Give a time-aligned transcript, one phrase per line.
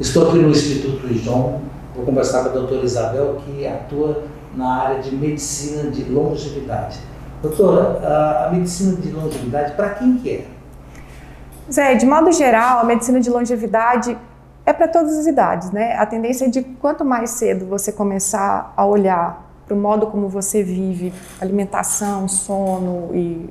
[0.00, 1.60] Estou aqui no Instituto João,
[1.94, 4.24] vou conversar com a doutora Isabel, que atua
[4.56, 6.98] na área de medicina de longevidade.
[7.42, 10.46] Doutora, a, medicina de longevidade, para quem que é?
[11.70, 14.16] Zé, de modo geral, a medicina de longevidade
[14.64, 15.94] é para todas as idades, né?
[15.96, 20.30] A tendência é de quanto mais cedo você começar a olhar para o modo como
[20.30, 23.50] você vive, alimentação, sono e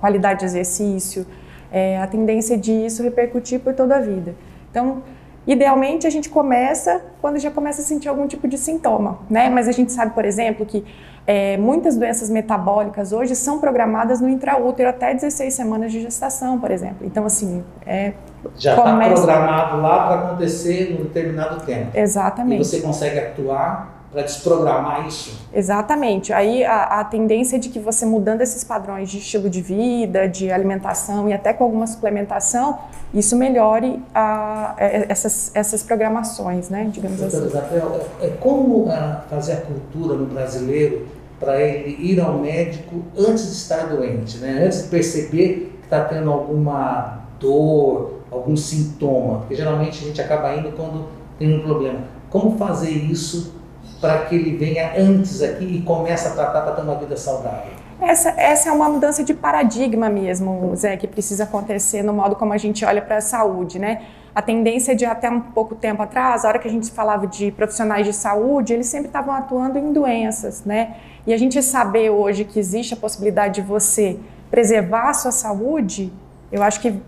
[0.00, 1.24] qualidade de exercício,
[1.70, 4.34] é, a tendência de isso repercutir por toda a vida.
[4.72, 5.04] Então,
[5.46, 9.50] Idealmente, a gente começa quando já começa a sentir algum tipo de sintoma, né?
[9.50, 10.84] Mas a gente sabe, por exemplo, que
[11.26, 16.70] é, muitas doenças metabólicas hoje são programadas no intraútero até 16 semanas de gestação, por
[16.70, 17.06] exemplo.
[17.06, 18.12] Então, assim, é,
[18.56, 19.14] já está começa...
[19.14, 21.90] programado lá para acontecer num determinado tempo.
[21.94, 22.60] Exatamente.
[22.60, 25.36] E você consegue atuar para desprogramar isso.
[25.52, 26.32] Exatamente.
[26.32, 30.28] Aí a, a, tendência é de que você mudando esses padrões de estilo de vida,
[30.28, 32.78] de alimentação e até com alguma suplementação,
[33.12, 36.88] isso melhore a, é, essas, essas programações, né?
[36.92, 37.56] Digamos Doutora assim.
[37.56, 38.88] Isabel, é, é como
[39.28, 41.08] fazer a cultura no brasileiro
[41.40, 44.62] para ele ir ao médico antes de estar doente, né?
[44.64, 50.54] Antes de perceber que está tendo alguma dor, algum sintoma, porque geralmente a gente acaba
[50.54, 51.98] indo quando tem um problema.
[52.30, 53.63] Como fazer isso
[54.04, 57.72] para que ele venha antes aqui e comece a tratar para ter uma vida saudável?
[57.98, 62.52] Essa, essa é uma mudança de paradigma mesmo, Zé, que precisa acontecer no modo como
[62.52, 64.02] a gente olha para a saúde, né?
[64.34, 67.50] A tendência de até um pouco tempo atrás, a hora que a gente falava de
[67.52, 70.96] profissionais de saúde, eles sempre estavam atuando em doenças, né?
[71.26, 74.18] E a gente saber hoje que existe a possibilidade de você
[74.50, 76.12] preservar a sua saúde,
[76.52, 77.00] eu acho que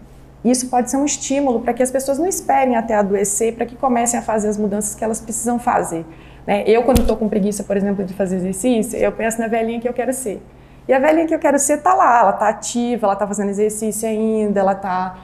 [0.43, 3.77] isso pode ser um estímulo para que as pessoas não esperem até adoecer, para que
[3.77, 6.07] comecem a fazer as mudanças que elas precisam fazer.
[6.47, 6.65] Né?
[6.67, 9.89] Eu, quando estou com preguiça, por exemplo, de fazer exercício, eu penso na velhinha que
[9.89, 10.41] eu quero ser.
[10.89, 13.49] E a velhinha que eu quero ser está lá, ela está ativa, ela está fazendo
[13.49, 15.19] exercício ainda, ela está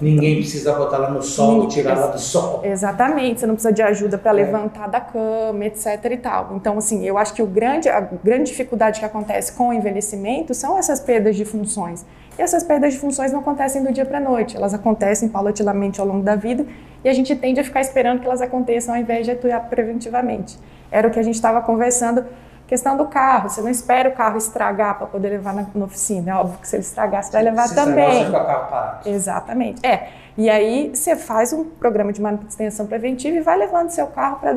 [0.00, 2.60] Ninguém precisa botar ela no sol, tirar ela do sol.
[2.64, 4.44] Exatamente, você não precisa de ajuda para é.
[4.44, 6.52] levantar da cama, etc e tal.
[6.54, 10.54] Então, assim, eu acho que o grande, a grande dificuldade que acontece com o envelhecimento
[10.54, 12.06] são essas perdas de funções.
[12.38, 16.00] E essas perdas de funções não acontecem do dia para a noite, elas acontecem paulatinamente
[16.00, 16.64] ao longo da vida
[17.04, 20.58] e a gente tende a ficar esperando que elas aconteçam ao invés de atuar preventivamente.
[20.90, 22.24] Era o que a gente estava conversando
[22.66, 26.32] questão do carro, você não espera o carro estragar para poder levar na, na, oficina.
[26.32, 28.22] É óbvio que se ele estragar, você vai levar se também.
[28.22, 29.08] Estragar, você o carro parado.
[29.08, 29.86] Exatamente.
[29.86, 30.08] É.
[30.36, 34.54] E aí você faz um programa de manutenção preventiva e vai levando seu carro para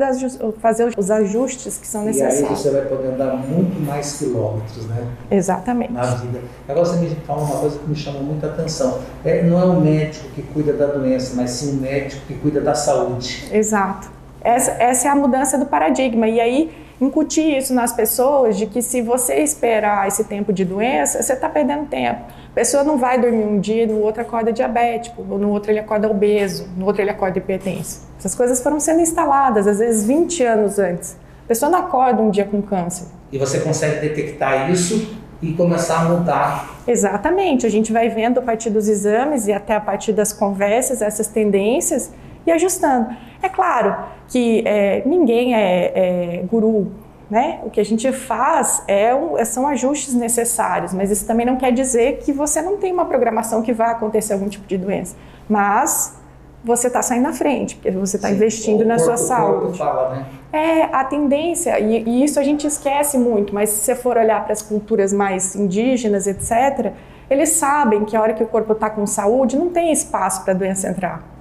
[0.58, 2.40] fazer os ajustes que são necessários.
[2.40, 5.06] E aí você vai poder andar muito mais quilômetros, né?
[5.30, 5.92] Exatamente.
[5.92, 6.40] Na vida.
[6.66, 9.00] Agora você me fala uma coisa que me chamou muita atenção.
[9.22, 12.62] É, não é o médico que cuida da doença, mas sim o médico que cuida
[12.62, 13.46] da saúde.
[13.52, 14.08] Exato.
[14.40, 16.26] Essa, essa é a mudança do paradigma.
[16.26, 21.22] E aí incutir isso nas pessoas de que se você esperar esse tempo de doença,
[21.22, 22.20] você está perdendo tempo.
[22.50, 26.10] A pessoa não vai dormir um dia, no outro acorda diabético, no outro ele acorda
[26.10, 28.06] obeso, no outro ele acorda hipertenso.
[28.18, 31.16] Essas coisas foram sendo instaladas, às vezes 20 anos antes.
[31.44, 33.06] A pessoa não acorda um dia com câncer.
[33.30, 36.76] E você consegue detectar isso e começar a mudar.
[36.88, 41.02] Exatamente, a gente vai vendo a partir dos exames e até a partir das conversas
[41.02, 42.10] essas tendências
[42.46, 43.14] e ajustando.
[43.42, 43.96] É claro
[44.28, 46.92] que é, ninguém é, é, guru,
[47.28, 47.60] né?
[47.64, 51.72] O que a gente faz é um, são ajustes necessários, mas isso também não quer
[51.72, 55.16] dizer que você não tem uma programação que vai acontecer algum tipo de doença.
[55.48, 56.16] Mas
[56.64, 59.78] você está saindo na frente, porque você está investindo na sua saúde.
[59.78, 60.26] Fala, né?
[60.52, 64.42] É, a tendência, e, e, isso a gente esquece muito, mas se você for olhar
[64.42, 66.92] para as culturas mais indígenas, etc.,
[67.28, 70.54] eles sabem que a hora que o corpo está com saúde, não tem espaço para
[70.54, 71.35] a doença entrar.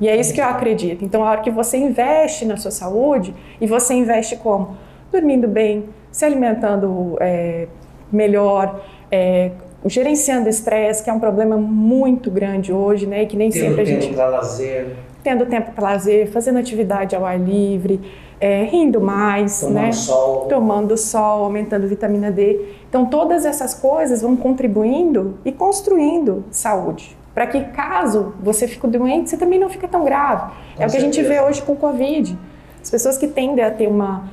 [0.00, 1.04] E é isso que eu acredito.
[1.04, 4.76] Então, a hora que você investe na sua saúde, e você investe como?
[5.12, 7.68] Dormindo bem, se alimentando é,
[8.10, 9.52] melhor, é,
[9.86, 13.22] gerenciando estresse, que é um problema muito grande hoje, né?
[13.22, 14.00] E que nem tendo sempre a gente.
[14.00, 14.96] Tendo tempo para lazer.
[15.22, 18.00] Tendo tempo para lazer, fazendo atividade ao ar livre,
[18.40, 19.92] é, rindo mais, Tomando né?
[19.92, 20.46] sol.
[20.46, 22.60] Tomando sol, aumentando vitamina D.
[22.88, 29.30] Então, todas essas coisas vão contribuindo e construindo saúde para que caso você fique doente,
[29.30, 30.52] você também não fica tão grave.
[30.76, 32.38] Com é o que a gente vê hoje com o Covid.
[32.80, 34.30] As pessoas que tendem a ter uma,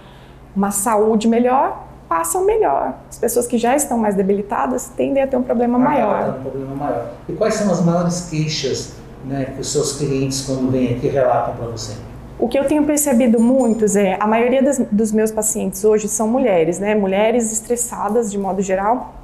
[0.55, 2.99] uma saúde melhor passam melhor.
[3.09, 6.29] As pessoas que já estão mais debilitadas tendem a ter um problema ah, maior.
[6.29, 7.09] Um problema maior.
[7.27, 8.93] E quais são as maiores queixas
[9.25, 11.93] né, que os seus clientes, quando vêm aqui, relatam para você?
[12.37, 16.27] O que eu tenho percebido muito é a maioria das, dos meus pacientes hoje são
[16.27, 16.95] mulheres, né?
[16.95, 19.15] Mulheres estressadas de modo geral.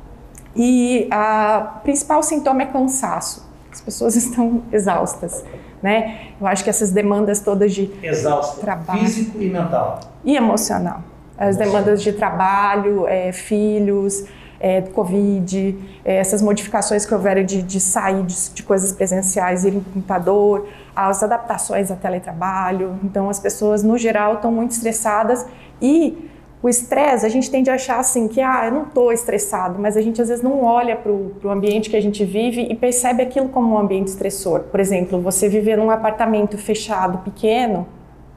[0.56, 3.47] E o principal sintoma é cansaço
[3.78, 5.46] as pessoas estão exaustas,
[5.82, 6.32] né?
[6.42, 11.04] Eu acho que essas demandas todas de Exausto, trabalho físico e mental e emocional,
[11.38, 11.68] as emocional.
[11.68, 14.26] demandas de trabalho, é, filhos,
[14.60, 19.76] é, Covid, é, essas modificações que houveram de, de sair de, de, coisas presenciais, ir
[19.76, 23.00] em computador, as adaptações ao teletrabalho.
[23.04, 25.46] Então, as pessoas, no geral, estão muito estressadas
[25.80, 26.27] e
[26.62, 29.96] o estresse, a gente tende a achar assim que, ah, eu não estou estressado, mas
[29.96, 33.22] a gente às vezes não olha para o ambiente que a gente vive e percebe
[33.22, 34.62] aquilo como um ambiente estressor.
[34.62, 37.88] Por exemplo, você viver num apartamento fechado, pequeno,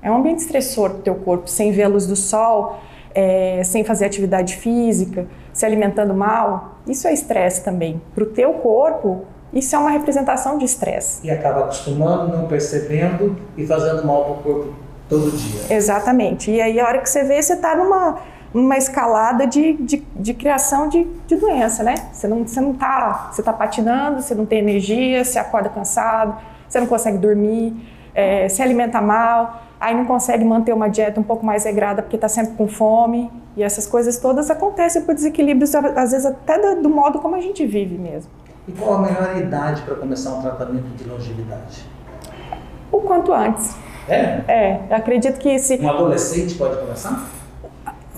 [0.02, 2.78] é um ambiente estressor para o teu corpo, sem ver a luz do sol,
[3.14, 6.76] é, sem fazer atividade física, se alimentando mal.
[6.86, 8.00] Isso é estresse também.
[8.14, 11.26] Para o teu corpo, isso é uma representação de estresse.
[11.26, 15.76] E acaba acostumando, não percebendo e fazendo mal para o corpo todo dia.
[15.76, 16.50] Exatamente.
[16.50, 18.18] E aí, a hora que você vê, você está numa,
[18.54, 21.94] numa escalada de, de, de criação de, de, doença, né?
[22.12, 26.36] Você não, você não tá, você está patinando, você não tem energia, você acorda cansado,
[26.68, 27.74] você não consegue dormir,
[28.14, 32.16] é, se alimenta mal, aí não consegue manter uma dieta um pouco mais regrada porque
[32.16, 33.30] está sempre com fome.
[33.56, 37.40] E essas coisas todas acontecem por desequilíbrios, às vezes até do, do modo como a
[37.40, 38.30] gente vive mesmo.
[38.68, 41.84] E qual a melhor idade para começar um tratamento de longevidade?
[42.92, 43.74] O quanto antes.
[44.08, 44.40] É?
[44.48, 45.76] É, eu acredito que se...
[45.76, 47.28] Um adolescente pode começar?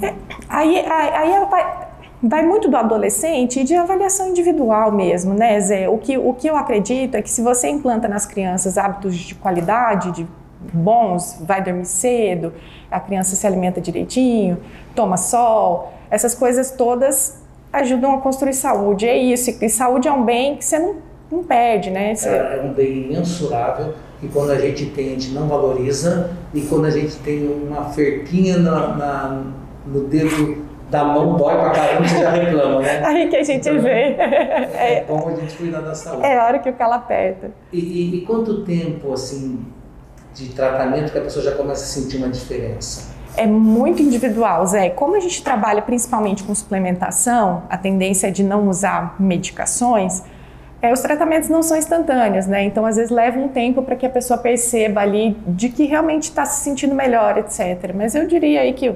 [0.01, 0.15] É,
[0.49, 1.87] aí, aí, aí vai,
[2.23, 5.89] vai, muito do adolescente e de avaliação individual mesmo, né, Zé?
[5.89, 9.35] O que, o que eu acredito é que se você implanta nas crianças hábitos de
[9.35, 10.27] qualidade, de
[10.73, 12.53] bons, vai dormir cedo,
[12.91, 14.59] a criança se alimenta direitinho,
[14.95, 17.43] toma sol, essas coisas todas
[17.73, 19.07] ajudam a construir saúde.
[19.07, 20.97] É isso, e saúde é um bem que você não,
[21.31, 22.15] não perde, né?
[22.15, 22.29] Você...
[22.29, 26.61] É, é um bem imensurável e quando a gente tem, a gente não valoriza, e
[26.63, 29.43] quando a gente tem uma ferquinha na, na
[29.85, 33.03] no dedo da mão, dói pra caramba, você já reclama, né?
[33.05, 33.91] Aí que a gente então, vê.
[33.91, 36.25] É, é como a gente cuida da saúde.
[36.25, 37.51] É a hora que o calo aperta.
[37.73, 39.65] E, e, e quanto tempo, assim,
[40.35, 43.11] de tratamento que a pessoa já começa a sentir uma diferença?
[43.37, 44.91] É muito individual, Zé.
[44.91, 50.23] Como a gente trabalha principalmente com suplementação, a tendência é de não usar medicações,
[50.83, 52.65] é, os tratamentos não são instantâneos, né?
[52.65, 56.25] Então, às vezes, leva um tempo para que a pessoa perceba ali de que realmente
[56.25, 57.93] está se sentindo melhor, etc.
[57.95, 58.93] Mas eu diria aí que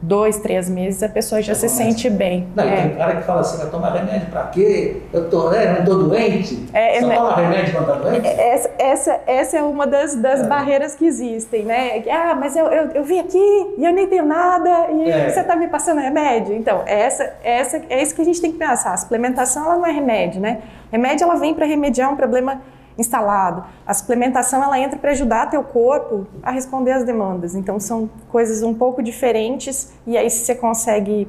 [0.00, 2.48] dois, três meses a pessoa já se sente bem.
[2.54, 2.82] Não, é.
[2.82, 5.02] tem cara que fala assim, vai tomar remédio para quê?
[5.12, 6.66] Eu tô, né, não estou doente?
[6.72, 7.16] É, Só né?
[7.16, 8.26] toma remédio quando está doente?
[8.26, 10.46] É, essa, essa, essa é uma das, das é.
[10.46, 12.02] barreiras que existem, né?
[12.10, 15.30] Ah, mas eu, eu, eu vim aqui e eu nem tenho nada e é.
[15.30, 16.54] você está me passando remédio?
[16.54, 18.92] Então, essa, essa, é isso que a gente tem que pensar.
[18.92, 20.58] A suplementação ela não é remédio, né?
[20.90, 22.60] Remédio ela vem para remediar um problema
[22.98, 23.64] instalado.
[23.86, 27.54] A suplementação ela entra para ajudar teu corpo a responder às demandas.
[27.54, 31.28] Então são coisas um pouco diferentes e aí se você consegue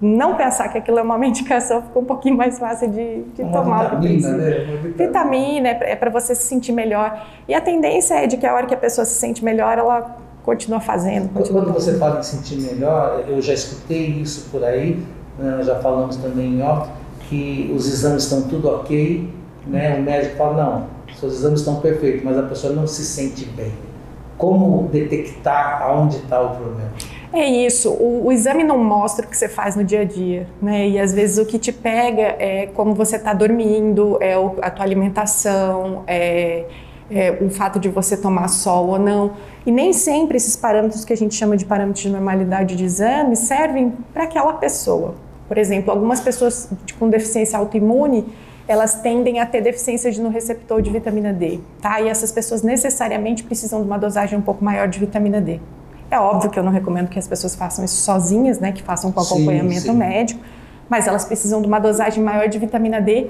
[0.00, 3.52] não pensar que aquilo é uma medicação, fica um pouquinho mais fácil de, de uma
[3.52, 4.00] tomar.
[4.00, 4.80] Vitamina, né?
[4.96, 7.26] Vitamina, é para você se sentir melhor.
[7.46, 10.16] E a tendência é de que a hora que a pessoa se sente melhor, ela
[10.42, 11.28] continua fazendo.
[11.32, 15.04] Continua Quando você fala em sentir melhor, eu já escutei isso por aí,
[15.38, 15.60] né?
[15.62, 16.90] já falamos também em off,
[17.28, 19.28] que os exames estão tudo ok,
[19.66, 19.98] né?
[19.98, 20.86] o médico fala, não,
[21.20, 23.72] seus exames estão perfeitos, mas a pessoa não se sente bem.
[24.38, 26.90] Como detectar aonde está o problema?
[27.32, 30.48] É isso, o, o, exame não mostra o que você faz no dia a dia,
[30.60, 30.88] né?
[30.88, 34.84] E às vezes o que te pega é como você está dormindo, é a tua
[34.84, 36.64] alimentação, é,
[37.08, 39.32] é, o fato de você tomar sol ou não.
[39.64, 43.36] E nem sempre esses parâmetros que a gente chama de parâmetros de normalidade de exame
[43.36, 45.14] servem para aquela pessoa.
[45.46, 46.68] Por exemplo, algumas pessoas
[46.98, 48.26] com deficiência autoimune
[48.70, 52.00] elas tendem a ter deficiência de, no receptor de vitamina D, tá?
[52.00, 55.60] E essas pessoas necessariamente precisam de uma dosagem um pouco maior de vitamina D.
[56.08, 58.70] É óbvio que eu não recomendo que as pessoas façam isso sozinhas, né?
[58.70, 59.96] Que façam com acompanhamento sim, sim.
[59.96, 60.40] médico,
[60.88, 63.26] mas elas precisam de uma dosagem maior de vitamina D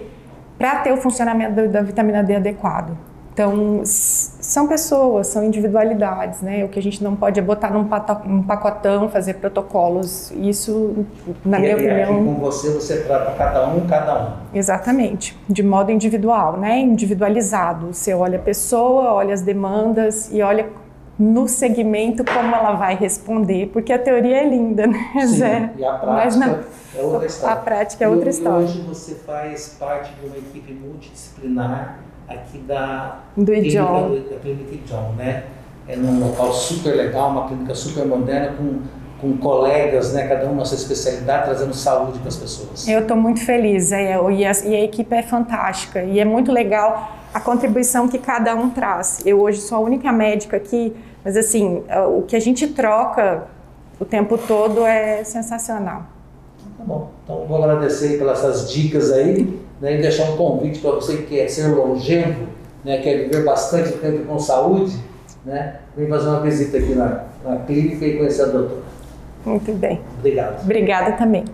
[0.59, 2.95] para ter o funcionamento da vitamina D adequado.
[3.41, 6.63] Então, são pessoas, são individualidades, né?
[6.63, 10.31] O que a gente não pode é botar num pacotão, fazer protocolos.
[10.33, 11.07] Isso,
[11.43, 12.23] na e minha opinião.
[12.23, 14.33] com você, você trata cada um, cada um.
[14.53, 16.81] Exatamente, de modo individual, né?
[16.81, 17.95] Individualizado.
[17.95, 20.69] Você olha a pessoa, olha as demandas e olha
[21.19, 25.71] no segmento como ela vai responder, porque a teoria é linda, né, Sim, Zé?
[25.79, 26.59] E a prática na...
[26.95, 27.55] é outra história.
[27.55, 28.59] A prática é outra e, história.
[28.67, 35.13] hoje você faz parte de uma equipe multidisciplinar aqui da do clínica, da clínica John,
[35.17, 35.45] né?
[35.89, 38.81] É num local super legal, uma clínica super moderna com
[39.21, 42.89] com colegas, né, cada um na sua especialidade, trazendo saúde para as pessoas.
[42.89, 46.51] Eu estou muito feliz é, e, a, e a equipe é fantástica e é muito
[46.51, 49.21] legal a contribuição que cada um traz.
[49.27, 51.83] Eu hoje sou a única médica aqui, mas assim,
[52.17, 53.45] o que a gente troca
[54.01, 56.05] o tempo todo é sensacional.
[56.79, 61.19] Tá bom, então vou agradecer pelas dicas aí né, e deixar um convite para você
[61.19, 62.47] que quer ser longevo,
[62.85, 64.97] né, quer viver bastante tempo com saúde,
[65.45, 68.83] né, vem fazer uma visita aqui na, na clínica e conhecer a doutora.
[69.45, 70.01] Muito bem.
[70.19, 70.63] Obrigado.
[70.63, 71.45] Obrigada também.